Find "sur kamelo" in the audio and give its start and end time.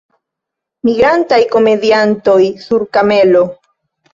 2.65-3.45